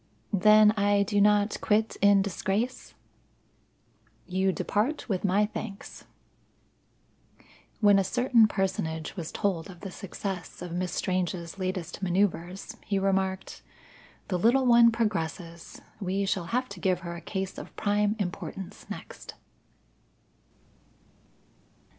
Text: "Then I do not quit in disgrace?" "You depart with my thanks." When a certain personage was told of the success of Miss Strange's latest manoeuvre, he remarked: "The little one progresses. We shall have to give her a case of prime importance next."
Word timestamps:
"Then 0.33 0.71
I 0.71 1.03
do 1.03 1.21
not 1.21 1.61
quit 1.61 1.95
in 2.01 2.23
disgrace?" 2.23 2.95
"You 4.25 4.51
depart 4.51 5.07
with 5.07 5.23
my 5.23 5.45
thanks." 5.45 6.05
When 7.81 7.99
a 7.99 8.03
certain 8.03 8.47
personage 8.47 9.15
was 9.15 9.31
told 9.31 9.69
of 9.69 9.81
the 9.81 9.91
success 9.91 10.59
of 10.63 10.71
Miss 10.71 10.91
Strange's 10.91 11.59
latest 11.59 12.01
manoeuvre, 12.01 12.55
he 12.83 12.97
remarked: 12.97 13.61
"The 14.29 14.39
little 14.39 14.65
one 14.65 14.91
progresses. 14.91 15.79
We 15.99 16.25
shall 16.25 16.45
have 16.45 16.67
to 16.69 16.79
give 16.79 17.01
her 17.01 17.15
a 17.15 17.21
case 17.21 17.59
of 17.59 17.75
prime 17.75 18.15
importance 18.17 18.87
next." 18.89 19.35